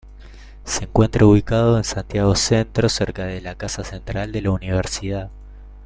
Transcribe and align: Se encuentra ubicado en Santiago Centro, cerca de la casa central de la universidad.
Se 0.65 0.85
encuentra 0.85 1.27
ubicado 1.27 1.77
en 1.77 1.83
Santiago 1.83 2.33
Centro, 2.35 2.89
cerca 2.89 3.25
de 3.27 3.39
la 3.39 3.53
casa 3.53 3.83
central 3.83 4.31
de 4.31 4.41
la 4.41 4.49
universidad. 4.49 5.29